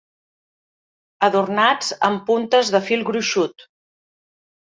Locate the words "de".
2.77-2.83